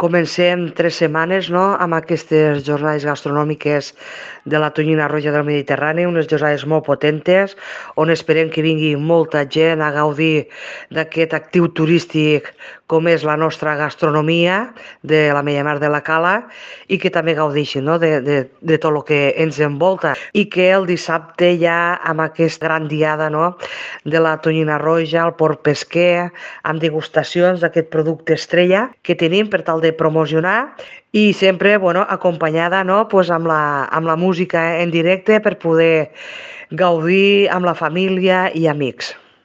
[0.00, 3.90] Comencem tres setmanes no, amb aquestes jornades gastronòmiques
[4.48, 7.52] de la tonyina roja del Mediterrani, unes jornades molt potentes,
[8.00, 10.46] on esperem que vingui molta gent a gaudir
[10.96, 12.48] d'aquest actiu turístic
[12.90, 14.56] com és la nostra gastronomia
[15.06, 16.34] de la Mella Mar de la Cala
[16.90, 17.98] i que també gaudeixin no?
[18.02, 21.78] de, de, de tot el que ens envolta i que el dissabte ja
[22.10, 23.54] amb aquesta gran diada no?
[24.04, 26.30] de la tonyina roja, el port pesquer,
[26.66, 30.74] amb degustacions d'aquest producte estrella que tenim per tal de promocionar
[31.12, 33.06] i sempre bueno, acompanyada no?
[33.08, 36.10] pues amb, la, amb la música en directe per poder
[36.70, 39.14] gaudir amb la família i amics.